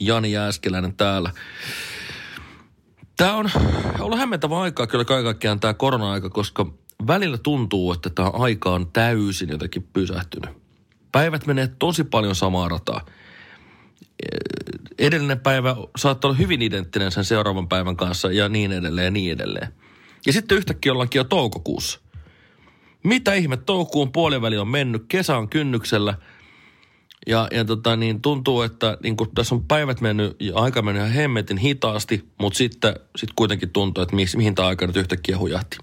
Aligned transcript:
Jani 0.00 0.32
Jääskeläinen 0.32 0.96
täällä. 0.96 1.30
Tämä 3.16 3.36
on 3.36 3.50
ollut 4.00 4.18
hämmentävä 4.18 4.60
aikaa 4.60 4.86
kyllä 4.86 5.04
kaikkiaan 5.04 5.60
tämä 5.60 5.74
korona-aika, 5.74 6.30
koska 6.30 6.66
välillä 7.06 7.38
tuntuu, 7.38 7.92
että 7.92 8.10
tämä 8.10 8.28
aika 8.28 8.70
on 8.70 8.92
täysin 8.92 9.48
jotenkin 9.48 9.88
pysähtynyt. 9.92 10.50
Päivät 11.12 11.46
menee 11.46 11.68
tosi 11.78 12.04
paljon 12.04 12.34
samaa 12.34 12.68
rataa. 12.68 13.06
Edellinen 14.98 15.40
päivä 15.40 15.76
saattaa 15.96 16.28
olla 16.28 16.38
hyvin 16.38 16.62
identtinen 16.62 17.12
sen 17.12 17.24
seuraavan 17.24 17.68
päivän 17.68 17.96
kanssa 17.96 18.32
ja 18.32 18.48
niin 18.48 18.72
edelleen 18.72 19.04
ja 19.04 19.10
niin 19.10 19.32
edelleen. 19.32 19.68
Ja 20.26 20.32
sitten 20.32 20.58
yhtäkkiä 20.58 20.92
ollaankin 20.92 21.18
jo 21.18 21.24
toukokuussa. 21.24 22.00
Mitä 23.04 23.34
ihme, 23.34 23.56
toukokuun 23.56 24.12
puoliväli 24.12 24.58
on 24.58 24.68
mennyt, 24.68 25.04
kesä 25.08 25.36
on 25.36 25.48
kynnyksellä– 25.48 26.14
ja, 27.28 27.48
ja 27.50 27.64
tota, 27.64 27.96
niin 27.96 28.22
tuntuu, 28.22 28.62
että 28.62 28.98
niin 29.02 29.16
kun 29.16 29.30
tässä 29.34 29.54
on 29.54 29.64
päivät 29.64 30.00
mennyt 30.00 30.36
ja 30.40 30.54
aika 30.54 30.82
mennyt 30.82 31.00
ihan 31.00 31.14
hemmetin 31.14 31.56
hitaasti, 31.56 32.28
mutta 32.40 32.56
sitten 32.56 32.94
sit 33.16 33.30
kuitenkin 33.36 33.70
tuntuu, 33.70 34.02
että 34.02 34.16
mihin, 34.16 34.28
mihin 34.36 34.54
tämä 34.54 34.68
aika 34.68 34.86
nyt 34.86 34.96
yhtäkkiä 34.96 35.38
hujahti. 35.38 35.78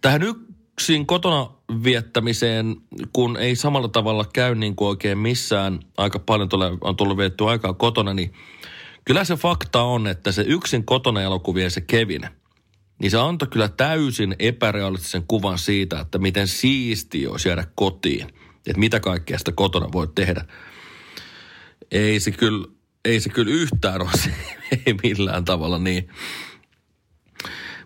Tähän 0.00 0.22
yksin 0.22 1.06
kotona 1.06 1.50
viettämiseen, 1.84 2.76
kun 3.12 3.36
ei 3.36 3.56
samalla 3.56 3.88
tavalla 3.88 4.24
käy 4.32 4.54
niin 4.54 4.76
kuin 4.76 4.88
oikein 4.88 5.18
missään, 5.18 5.80
aika 5.96 6.18
paljon 6.18 6.48
tule, 6.48 6.70
on 6.80 6.96
tullut 6.96 7.18
viettyä 7.18 7.46
aikaa 7.46 7.74
kotona, 7.74 8.14
niin 8.14 8.32
kyllä 9.04 9.24
se 9.24 9.34
fakta 9.34 9.82
on, 9.82 10.06
että 10.06 10.32
se 10.32 10.44
yksin 10.46 10.84
kotona 10.84 11.22
elokuvien 11.22 11.70
se 11.70 11.80
Kevin, 11.80 12.28
niin 12.98 13.10
se 13.10 13.18
antoi 13.18 13.48
kyllä 13.48 13.68
täysin 13.68 14.36
epärealistisen 14.38 15.24
kuvan 15.28 15.58
siitä, 15.58 16.00
että 16.00 16.18
miten 16.18 16.48
siisti 16.48 17.26
olisi 17.26 17.48
jäädä 17.48 17.66
kotiin– 17.74 18.26
että 18.66 18.80
mitä 18.80 19.00
kaikkea 19.00 19.38
sitä 19.38 19.52
kotona 19.52 19.92
voi 19.92 20.08
tehdä. 20.14 20.44
Ei 21.90 22.20
se 22.20 22.30
kyllä, 22.30 22.66
ei 23.04 23.20
se 23.20 23.28
kyllä 23.28 23.52
yhtään 23.52 24.02
ole 24.02 24.10
se, 24.14 24.30
ei 24.86 24.94
millään 25.02 25.44
tavalla 25.44 25.78
niin. 25.78 26.08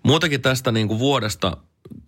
Muutenkin 0.02 0.42
tästä 0.42 0.72
niin 0.72 0.88
kuin 0.88 0.98
vuodesta 0.98 1.56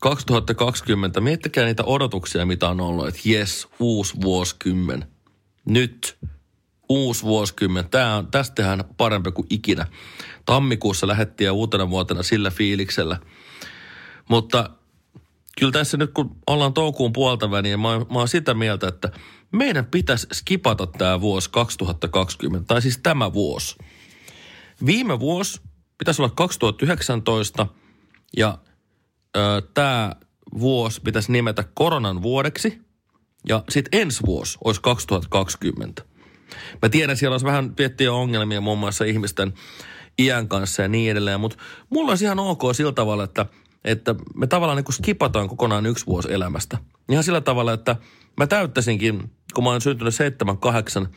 2020, 0.00 1.20
miettikää 1.20 1.64
niitä 1.64 1.84
odotuksia, 1.84 2.46
mitä 2.46 2.68
on 2.68 2.80
ollut, 2.80 3.08
että 3.08 3.20
jes, 3.24 3.68
uusi 3.78 4.14
vuosikymmen. 4.22 5.04
Nyt 5.64 6.18
uusi 6.88 7.22
vuosikymmen. 7.22 7.88
Tämä 7.90 8.16
on, 8.16 8.26
tästä 8.26 8.54
tehdään 8.54 8.84
parempi 8.96 9.32
kuin 9.32 9.46
ikinä. 9.50 9.86
Tammikuussa 10.44 11.06
lähettiin 11.06 11.50
uutena 11.50 11.90
vuotena 11.90 12.22
sillä 12.22 12.50
fiiliksellä. 12.50 13.18
Mutta 14.28 14.70
kyllä 15.60 15.72
tässä 15.72 15.96
nyt 15.96 16.10
kun 16.14 16.36
ollaan 16.46 16.72
toukuun 16.72 17.12
puolta 17.12 17.50
väliin, 17.50 17.80
mä, 17.80 17.88
mä 17.98 18.18
oon 18.18 18.28
sitä 18.28 18.54
mieltä, 18.54 18.88
että 18.88 19.10
meidän 19.52 19.86
pitäisi 19.86 20.26
skipata 20.32 20.86
tämä 20.86 21.20
vuosi 21.20 21.50
2020, 21.50 22.66
tai 22.66 22.82
siis 22.82 22.98
tämä 22.98 23.32
vuosi. 23.32 23.76
Viime 24.86 25.20
vuosi 25.20 25.60
pitäisi 25.98 26.22
olla 26.22 26.32
2019 26.36 27.66
ja 28.36 28.58
tämä 29.74 30.12
vuosi 30.58 31.00
pitäisi 31.00 31.32
nimetä 31.32 31.64
koronan 31.74 32.22
vuodeksi 32.22 32.80
ja 33.48 33.64
sitten 33.68 34.00
ensi 34.00 34.20
vuosi 34.26 34.58
olisi 34.64 34.80
2020. 34.80 36.02
Mä 36.82 36.88
tiedän, 36.88 37.16
siellä 37.16 37.34
olisi 37.34 37.46
vähän 37.46 37.74
tiettyjä 37.74 38.12
ongelmia 38.12 38.60
muun 38.60 38.78
muassa 38.78 39.04
ihmisten 39.04 39.52
iän 40.18 40.48
kanssa 40.48 40.82
ja 40.82 40.88
niin 40.88 41.10
edelleen, 41.10 41.40
mutta 41.40 41.58
mulla 41.90 42.12
olisi 42.12 42.24
ihan 42.24 42.38
ok 42.38 42.62
sillä 42.74 42.92
tavalla, 42.92 43.24
että– 43.24 43.46
että 43.84 44.14
me 44.34 44.46
tavallaan 44.46 44.76
niin 44.76 44.84
kuin 44.84 44.94
skipataan 44.94 45.48
kokonaan 45.48 45.86
yksi 45.86 46.06
vuosi 46.06 46.32
elämästä. 46.32 46.78
Ihan 47.08 47.24
sillä 47.24 47.40
tavalla, 47.40 47.72
että 47.72 47.96
mä 48.36 48.46
täyttäisinkin, 48.46 49.30
kun 49.54 49.64
mä 49.64 49.70
olen 49.70 49.80
syntynyt 49.80 50.14
7-8, 51.04 51.08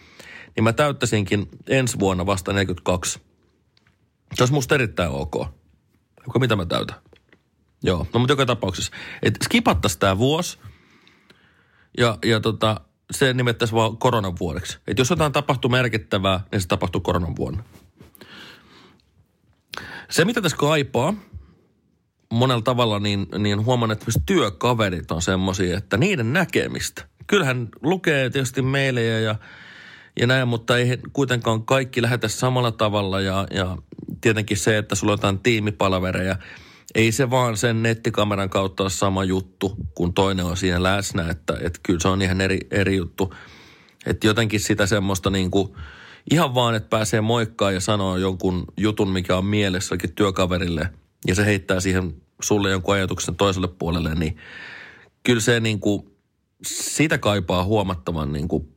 niin 0.56 0.64
mä 0.64 0.74
täyttäisinkin 0.74 1.50
ensi 1.70 2.00
vuonna 2.00 2.26
vasta 2.26 2.54
42. 2.54 3.22
Se 4.34 4.44
olisi 4.44 4.54
musta 4.54 4.76
erittäin 4.76 5.10
ok. 5.10 5.36
Joko 6.28 6.40
mitä 6.40 6.56
mä 6.56 6.66
täytän? 6.66 6.98
Joo, 7.84 8.08
no 8.14 8.20
mutta 8.20 8.32
joka 8.32 8.46
tapauksessa. 8.46 8.92
Että 9.22 9.46
skipattaisiin 9.46 10.00
tämä 10.00 10.18
vuosi 10.18 10.58
ja, 11.98 12.18
ja 12.26 12.40
tota, 12.40 12.82
se 13.12 13.34
nimettäisiin 13.34 13.76
vaan 13.76 13.98
koronan 13.98 14.34
vuodeksi. 14.40 14.80
Että 14.88 15.02
jos 15.02 15.10
jotain 15.10 15.32
tapahtuu 15.32 15.70
merkittävää, 15.70 16.44
niin 16.52 16.62
se 16.62 16.68
tapahtuu 16.68 17.02
koronan 17.02 17.36
vuonna. 17.36 17.64
Se, 20.10 20.26
mitä 20.26 20.42
tässä 20.42 20.58
kaipaa, 20.58 21.14
monella 22.34 22.62
tavalla 22.62 23.00
niin, 23.00 23.28
niin 23.38 23.66
huomaan, 23.66 23.92
että 23.92 24.06
myös 24.06 24.24
työkaverit 24.26 25.12
on 25.12 25.22
semmoisia, 25.22 25.78
että 25.78 25.98
niiden 25.98 26.34
näkemistä. 26.34 27.06
Kyllähän 27.28 27.70
lukee 27.82 28.30
tietysti 28.30 28.62
meille 28.62 29.04
ja, 29.04 29.36
ja 30.20 30.28
näin, 30.28 30.48
mutta 30.48 30.78
ei 30.78 30.98
kuitenkaan 31.14 31.66
kaikki 31.66 32.02
lähetä 32.02 32.28
samalla 32.28 32.72
tavalla 32.72 33.22
ja, 33.22 33.48
ja 33.52 33.78
tietenkin 34.22 34.58
se, 34.58 34.78
että 34.78 34.96
sulla 34.96 35.14
on 35.14 35.18
jotain 35.18 35.40
tiimipalvereja, 35.40 36.36
ei 36.96 37.12
se 37.12 37.30
vaan 37.30 37.58
sen 37.58 37.84
nettikameran 37.84 38.50
kautta 38.50 38.84
ole 38.84 38.90
sama 38.90 39.24
juttu, 39.24 39.76
kun 39.96 40.14
toinen 40.14 40.46
on 40.46 40.58
siinä 40.58 40.84
läsnä, 40.84 41.30
että, 41.30 41.58
että 41.62 41.80
kyllä 41.84 42.00
se 42.00 42.08
on 42.08 42.22
ihan 42.22 42.42
eri, 42.42 42.60
eri 42.72 42.96
juttu. 42.96 43.34
Että 44.06 44.28
jotenkin 44.28 44.60
sitä 44.60 44.86
semmoista 44.86 45.30
niin 45.30 45.52
kuin, 45.52 45.74
ihan 46.32 46.56
vaan, 46.56 46.76
että 46.76 46.90
pääsee 46.90 47.22
moikkaan 47.22 47.74
ja 47.74 47.80
sanoo 47.80 48.18
jonkun 48.18 48.66
jutun, 48.78 49.10
mikä 49.10 49.38
on 49.38 49.46
mielessä 49.46 49.96
työkaverille– 50.16 50.90
ja 51.28 51.36
se 51.36 51.46
heittää 51.46 51.80
siihen 51.80 52.16
sulle 52.44 52.72
jonkun 52.72 52.96
ajatuksen 52.96 53.36
toiselle 53.36 53.68
puolelle, 53.68 54.16
niin 54.16 54.38
kyllä 55.24 55.42
se 55.42 55.60
niin 55.60 55.80
kuin, 55.80 56.14
sitä 56.66 57.18
kaipaa 57.18 57.64
huomattavan 57.64 58.34
niin 58.34 58.48
kuin 58.48 58.76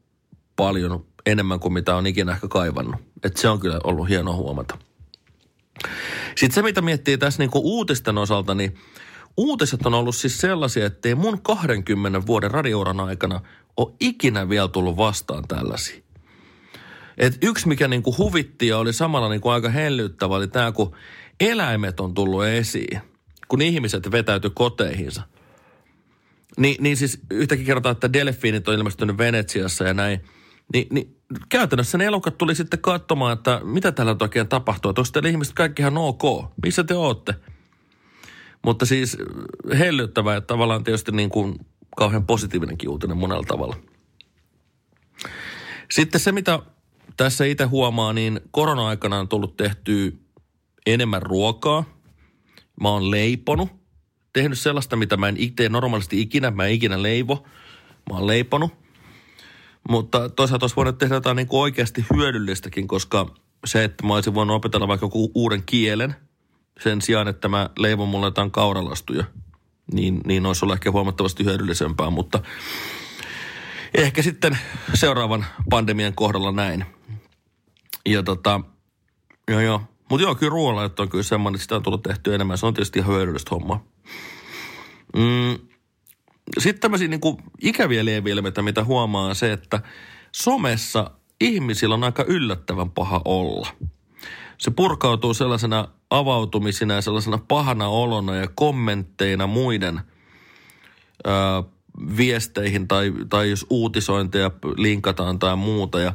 paljon 0.57 1.07
enemmän 1.27 1.61
kuin 1.61 1.73
mitä 1.73 1.97
on 1.97 2.07
ikinä 2.07 2.33
ehkä 2.33 2.49
kaivannut. 2.49 3.01
Et 3.23 3.37
se 3.37 3.49
on 3.49 3.61
kyllä 3.61 3.81
ollut 3.85 4.09
hienoa 4.09 4.37
huomata. 4.37 4.79
Sitten 6.37 6.55
se, 6.55 6.63
mitä 6.63 6.83
miettii 6.83 7.19
tässä 7.19 7.43
niin 7.43 7.51
kuin 7.51 7.65
uutisten 7.65 8.19
osalta, 8.19 8.55
niin 8.55 8.75
uutiset 9.37 9.87
on 9.87 9.95
ollut 9.95 10.17
siis 10.17 10.41
sellaisia, 10.41 10.87
että 10.87 11.09
ei 11.09 11.15
mun 11.15 11.43
20 11.43 12.27
vuoden 12.27 12.51
radiouran 12.51 13.01
aikana 13.01 13.41
ole 13.77 13.95
ikinä 14.01 14.49
vielä 14.49 14.69
tullut 14.69 14.97
vastaan 14.97 15.45
tällaisia. 15.49 16.03
Et 17.19 17.39
yksi, 17.43 17.69
mikä 17.69 17.89
niin 17.89 18.03
kuin 18.03 18.19
huvitti 18.19 18.67
ja 18.67 18.79
oli 18.79 18.93
samalla 18.93 19.29
niin 19.29 19.41
kuin 19.41 19.53
aika 19.53 19.69
hellyttävä, 19.69 20.37
oli 20.37 20.49
tämä, 20.49 20.73
kun 20.73 20.97
eläimet 21.41 22.01
on 22.01 22.15
tullut 22.15 22.45
esiin– 22.45 23.01
kun 23.49 23.63
ihmiset 23.63 24.11
vetäytyi 24.11 24.51
koteihinsa. 24.55 25.23
Ni, 26.57 26.77
niin 26.81 26.97
siis 26.97 27.21
yhtäkkiä 27.31 27.67
kerrotaan, 27.67 27.93
että 27.93 28.13
delfiinit 28.13 28.69
on 28.69 28.75
ilmestynyt 28.75 29.19
Venetsiassa 29.19 29.85
ja 29.85 29.95
näin. 29.95 30.21
Ni, 30.75 30.87
niin 30.91 31.17
käytännössä 31.49 31.99
ne 31.99 32.05
elokat 32.05 32.39
tuli 32.39 32.55
sitten 32.55 32.81
katsomaan, 32.81 33.33
että 33.33 33.61
mitä 33.65 33.93
täällä 33.93 34.17
oikein 34.21 34.49
tapahtuu. 34.49 34.91
Että 34.91 35.01
onko 35.01 35.29
ihmiset 35.29 35.55
kaikki 35.55 35.83
ihan 35.83 35.99
ok? 35.99 36.23
Missä 36.63 36.85
te 36.85 36.95
ootte? 36.95 37.35
Mutta 38.65 38.87
siis 38.87 39.17
hellyttävää 39.79 40.35
ja 40.35 40.41
tavallaan 40.41 40.85
tietysti 40.85 41.13
niin 41.13 41.31
kuin 41.31 41.59
kauhean 41.97 42.27
positiivinen 42.27 42.77
uutinen 42.89 43.17
monella 43.17 43.45
tavalla. 43.49 43.77
Sitten 45.91 46.21
se, 46.21 46.33
mitä 46.33 46.59
tässä 47.17 47.45
itse 47.45 47.65
huomaa, 47.65 48.13
niin 48.13 48.41
korona-aikana 48.51 49.19
on 49.19 49.29
tullut 49.29 49.57
tehtyä 49.57 50.11
enemmän 50.87 51.23
ruokaa– 51.23 51.85
Mä 52.81 52.89
oon 52.89 53.11
leiponut, 53.11 53.69
tehnyt 54.33 54.59
sellaista, 54.59 54.97
mitä 54.97 55.17
mä 55.17 55.29
en 55.29 55.37
tee 55.57 55.69
normaalisti 55.69 56.21
ikinä. 56.21 56.51
Mä 56.51 56.65
en 56.65 56.73
ikinä 56.73 57.03
leivo. 57.03 57.47
Mä 58.11 58.17
oon 58.17 58.27
leiponut. 58.27 58.75
Mutta 59.89 60.29
toisaalta 60.29 60.65
olisi 60.65 60.77
voinut 60.77 60.99
tehdä 60.99 61.15
jotain 61.15 61.37
niin 61.37 61.47
kuin 61.47 61.61
oikeasti 61.61 62.07
hyödyllistäkin, 62.17 62.89
koska 62.89 63.35
se, 63.65 63.85
että 63.85 64.07
mä 64.07 64.15
olisin 64.15 64.35
voinut 64.35 64.57
opetella 64.57 64.89
vaikka 64.89 65.07
joku 65.07 65.31
uuden 65.35 65.63
kielen 65.67 66.17
sen 66.81 67.03
sijaan, 67.03 67.29
että 67.29 67.49
mä 67.49 67.71
leivon 67.79 68.09
mulle 68.09 68.27
jotain 68.27 68.51
kauralastuja, 68.51 69.25
niin, 69.93 70.21
niin 70.27 70.47
olisi 70.47 70.65
ollut 70.65 70.75
ehkä 70.75 70.91
huomattavasti 70.91 71.45
hyödyllisempää, 71.45 72.11
mutta 72.11 72.43
ehkä 73.95 74.23
sitten 74.23 74.59
seuraavan 74.95 75.47
pandemian 75.71 76.15
kohdalla 76.15 76.53
näin. 76.53 76.85
Ja 78.07 78.23
tota, 78.23 78.61
joo 79.49 79.61
joo, 79.61 79.83
mutta 80.11 80.23
joo, 80.23 80.35
kyllä 80.35 80.51
ruoanlaitto 80.51 81.03
on 81.03 81.09
kyllä 81.09 81.25
semmoinen, 81.25 81.57
että 81.57 81.63
sitä 81.63 81.77
on 81.77 81.83
tullut 81.83 82.03
tehty 82.03 82.35
enemmän. 82.35 82.59
Se 82.59 82.67
on 82.67 82.75
tietysti 82.75 82.99
ihan 82.99 83.15
hyödyllistä 83.15 83.51
hommaa. 83.51 83.85
Mm. 85.17 85.59
Sitten 86.59 86.81
tämmöisiä 86.81 87.09
niin 87.09 87.21
kuin 87.21 87.37
ikäviä 87.63 88.05
lieviilmeitä, 88.05 88.63
mitä 88.63 88.85
huomaa, 88.85 89.27
on 89.27 89.35
se, 89.35 89.53
että 89.53 89.81
somessa 90.33 91.11
ihmisillä 91.41 91.95
on 91.95 92.05
aika 92.05 92.25
yllättävän 92.29 92.91
paha 92.91 93.23
olla. 93.25 93.69
Se 94.59 94.71
purkautuu 94.71 95.35
sellaisena 95.35 95.89
avautumisina 96.11 96.95
ja 96.95 97.01
sellaisena 97.01 97.39
pahana 97.49 97.89
olona 97.89 98.37
ja 98.37 98.49
kommentteina 98.55 99.47
muiden 99.47 100.01
ö, 101.27 101.31
viesteihin 102.17 102.89
tai, 102.89 103.13
tai 103.29 103.51
jos 103.51 103.67
uutisointeja 103.71 104.51
linkataan 104.77 105.39
tai 105.39 105.57
muuta. 105.57 106.01
Ja 106.01 106.15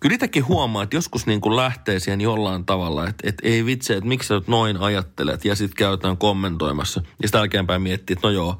kyllä 0.00 0.12
niitäkin 0.12 0.48
huomaa, 0.48 0.82
että 0.82 0.96
joskus 0.96 1.26
niin 1.26 1.40
kuin 1.40 1.56
lähtee 1.56 1.98
siihen 1.98 2.20
jollain 2.20 2.64
tavalla, 2.64 3.08
että, 3.08 3.28
että 3.28 3.48
ei 3.48 3.64
vitsi, 3.66 3.92
että 3.92 4.08
miksi 4.08 4.26
sä 4.26 4.34
nyt 4.34 4.48
noin 4.48 4.76
ajattelet 4.76 5.44
ja 5.44 5.54
sitten 5.54 5.76
käytetään 5.76 6.16
kommentoimassa. 6.16 7.02
Ja 7.22 7.28
sitä 7.28 7.38
jälkeenpäin 7.38 7.82
miettii, 7.82 8.14
että 8.14 8.26
no 8.28 8.32
joo, 8.32 8.58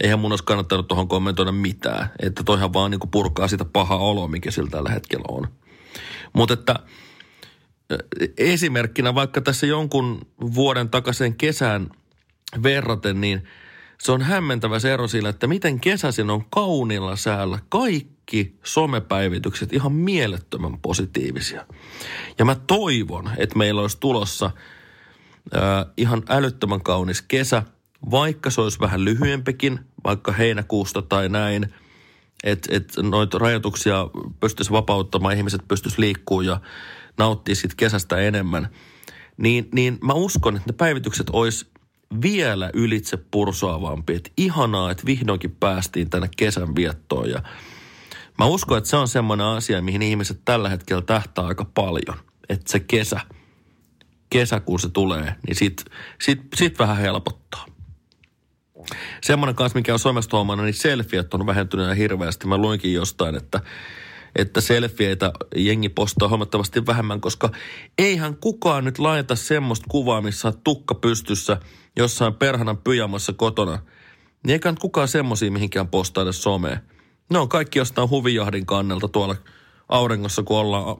eihän 0.00 0.18
mun 0.18 0.32
olisi 0.32 0.44
kannattanut 0.44 0.88
tuohon 0.88 1.08
kommentoida 1.08 1.52
mitään. 1.52 2.10
Että 2.22 2.42
toihan 2.42 2.72
vaan 2.72 2.90
niin 2.90 3.00
kuin 3.00 3.10
purkaa 3.10 3.48
sitä 3.48 3.64
pahaa 3.64 3.98
oloa, 3.98 4.28
mikä 4.28 4.50
sillä 4.50 4.70
tällä 4.70 4.90
hetkellä 4.90 5.24
on. 5.28 5.48
Mutta 6.32 6.54
että 6.54 6.76
esimerkkinä 8.38 9.14
vaikka 9.14 9.40
tässä 9.40 9.66
jonkun 9.66 10.20
vuoden 10.54 10.88
takaisin 10.88 11.34
kesään 11.34 11.90
verraten, 12.62 13.20
niin 13.20 13.44
se 14.02 14.12
on 14.12 14.22
hämmentävä 14.22 14.78
se 14.78 14.92
ero 14.92 15.08
sillä, 15.08 15.28
että 15.28 15.46
miten 15.46 15.80
kesäisin 15.80 16.30
on 16.30 16.44
kauniilla 16.50 17.16
säällä 17.16 17.58
kaikki 17.68 18.56
somepäivitykset 18.64 19.72
ihan 19.72 19.92
mielettömän 19.92 20.78
positiivisia. 20.78 21.66
Ja 22.38 22.44
mä 22.44 22.54
toivon, 22.54 23.30
että 23.36 23.58
meillä 23.58 23.80
olisi 23.80 24.00
tulossa 24.00 24.46
äh, 25.56 25.62
ihan 25.96 26.22
älyttömän 26.28 26.80
kaunis 26.80 27.22
kesä, 27.22 27.62
vaikka 28.10 28.50
se 28.50 28.60
olisi 28.60 28.80
vähän 28.80 29.04
lyhyempikin, 29.04 29.80
vaikka 30.04 30.32
heinäkuusta 30.32 31.02
tai 31.02 31.28
näin, 31.28 31.74
että 32.44 32.76
et 32.76 32.92
noita 33.02 33.38
rajoituksia 33.38 34.06
pystyisi 34.40 34.72
vapauttamaan, 34.72 35.36
ihmiset 35.36 35.62
pystyisi 35.68 36.00
liikkumaan 36.00 36.46
ja 36.46 36.60
nauttia 37.18 37.54
siitä 37.54 37.74
kesästä 37.76 38.16
enemmän, 38.16 38.68
niin, 39.36 39.68
niin 39.74 39.98
mä 40.04 40.12
uskon, 40.12 40.56
että 40.56 40.68
ne 40.68 40.76
päivitykset 40.76 41.26
olisi 41.32 41.71
vielä 42.22 42.70
ylitse 42.74 43.16
pursoavampi. 43.30 44.14
Että 44.14 44.30
ihanaa, 44.36 44.90
että 44.90 45.06
vihdoinkin 45.06 45.56
päästiin 45.60 46.10
tänne 46.10 46.28
kesän 46.36 46.76
viettoon 46.76 47.30
ja 47.30 47.42
mä 48.38 48.46
uskon, 48.46 48.78
että 48.78 48.90
se 48.90 48.96
on 48.96 49.08
semmoinen 49.08 49.46
asia, 49.46 49.82
mihin 49.82 50.02
ihmiset 50.02 50.40
tällä 50.44 50.68
hetkellä 50.68 51.02
tähtää 51.02 51.46
aika 51.46 51.64
paljon. 51.74 52.18
Että 52.48 52.72
se 52.72 52.80
kesä, 52.80 53.20
kesä 54.30 54.60
kun 54.60 54.80
se 54.80 54.88
tulee, 54.88 55.34
niin 55.46 55.56
sit, 55.56 55.84
sit, 56.20 56.40
sit 56.54 56.78
vähän 56.78 56.96
helpottaa. 56.96 57.66
Semmoinen 59.22 59.54
kanssa, 59.54 59.78
mikä 59.78 59.92
on 59.92 59.98
somesta 59.98 60.36
huomannut, 60.36 60.66
niin 60.66 60.74
selfiet 60.74 61.34
on 61.34 61.46
vähentynyt 61.46 61.96
hirveästi. 61.96 62.46
Mä 62.46 62.56
luinkin 62.56 62.92
jostain, 62.92 63.34
että 63.34 63.60
että 64.36 64.60
selfieitä 64.60 65.32
jengi 65.56 65.88
postaa 65.88 66.28
huomattavasti 66.28 66.86
vähemmän, 66.86 67.20
koska 67.20 67.50
eihän 67.98 68.36
kukaan 68.36 68.84
nyt 68.84 68.98
laita 68.98 69.36
semmoista 69.36 69.86
kuvaa, 69.88 70.20
missä 70.20 70.48
on 70.48 70.54
tukka 70.64 70.94
pystyssä 70.94 71.56
jossain 71.96 72.34
perhanan 72.34 72.78
pyjamassa 72.78 73.32
kotona. 73.32 73.78
Niin 74.46 74.52
eikä 74.52 74.74
kukaan 74.80 75.08
semmoisia 75.08 75.50
mihinkään 75.50 75.88
postaile 75.88 76.32
someen. 76.32 76.78
Ne 77.30 77.38
on 77.38 77.48
kaikki 77.48 77.78
jostain 77.78 78.10
huvijahdin 78.10 78.66
kannelta 78.66 79.08
tuolla 79.08 79.36
auringossa, 79.88 80.42
kun 80.42 80.58
ollaan 80.58 80.96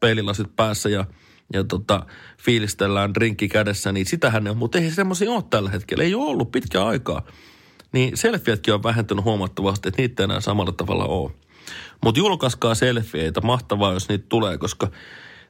peililasit 0.00 0.56
päässä 0.56 0.88
ja, 0.88 1.04
ja 1.52 1.64
tota, 1.64 2.06
fiilistellään 2.38 3.14
drinkki 3.14 3.48
kädessä, 3.48 3.92
niin 3.92 4.06
sitähän 4.06 4.44
ne 4.44 4.50
on. 4.50 4.56
Mutta 4.56 4.78
ei 4.78 4.90
semmoisia 4.90 5.30
ole 5.30 5.44
tällä 5.50 5.70
hetkellä. 5.70 6.04
Ei 6.04 6.14
ole 6.14 6.30
ollut 6.30 6.52
pitkä 6.52 6.84
aikaa. 6.84 7.22
Niin 7.92 8.16
selfietkin 8.16 8.74
on 8.74 8.82
vähentynyt 8.82 9.24
huomattavasti, 9.24 9.88
että 9.88 10.02
niitä 10.02 10.24
enää 10.24 10.40
samalla 10.40 10.72
tavalla 10.72 11.04
ole. 11.04 11.32
Mutta 12.04 12.18
julkaiskaa 12.18 12.74
selfieitä, 12.74 13.40
mahtavaa 13.40 13.92
jos 13.92 14.08
niitä 14.08 14.26
tulee, 14.28 14.58
koska 14.58 14.90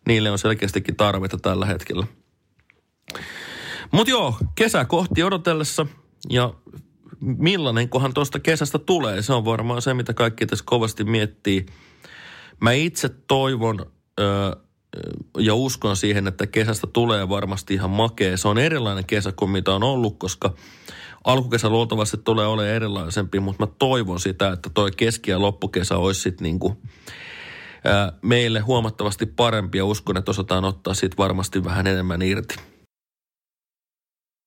niille 0.07 0.31
on 0.31 0.39
selkeästikin 0.39 0.97
tarvetta 0.97 1.37
tällä 1.37 1.67
hetkellä. 1.67 2.07
Mutta 3.97 4.11
joo, 4.11 4.35
kesä 4.55 4.85
kohti 4.85 5.23
odotellessa 5.23 5.87
ja 6.31 6.55
millainen 7.21 7.89
kohan 7.89 8.15
tuosta 8.15 8.41
kesästä 8.41 8.79
tulee, 8.79 9.23
se 9.23 9.33
on 9.33 9.45
varmaan 9.45 9.83
se, 9.83 9.95
mitä 9.95 10.15
kaikki 10.15 10.47
tässä 10.47 10.65
kovasti 10.69 11.05
miettii. 11.05 11.67
Mä 12.61 12.73
itse 12.73 13.09
toivon 13.09 13.87
öö, 14.21 14.51
ja 15.39 15.55
uskon 15.55 15.97
siihen, 15.97 16.27
että 16.27 16.47
kesästä 16.47 16.87
tulee 16.87 17.29
varmasti 17.29 17.75
ihan 17.75 17.91
makea. 17.91 18.37
Se 18.37 18.49
on 18.49 18.59
erilainen 18.59 19.05
kesä 19.05 19.33
kuin 19.33 19.51
mitä 19.51 19.75
on 19.75 19.83
ollut, 19.83 20.19
koska 20.19 20.55
alkukesä 21.25 21.69
luultavasti 21.69 22.17
tulee 22.17 22.47
olemaan 22.47 22.75
erilaisempi, 22.75 23.41
mutta 23.41 23.67
mä 23.67 23.73
toivon 23.79 24.21
sitä, 24.21 24.53
että 24.53 24.71
toi 24.75 24.91
keski- 24.97 25.31
ja 25.31 25.41
loppukesä 25.41 25.97
olisi 25.97 26.21
sitten 26.21 26.45
niinku, 26.45 26.77
meille 28.23 28.61
huomattavasti 28.61 29.27
parempi 29.27 29.79
ja 29.79 29.85
uskon, 29.85 30.17
että 30.17 30.31
osataan 30.31 30.65
ottaa 30.65 30.95
siitä 30.95 31.17
varmasti 31.19 31.65
vähän 31.65 31.87
enemmän 31.87 32.23
irti. 32.23 32.57